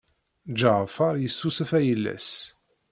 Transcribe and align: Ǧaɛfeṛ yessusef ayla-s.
Ǧaɛfeṛ 0.59 1.13
yessusef 1.19 1.71
ayla-s. 1.79 2.29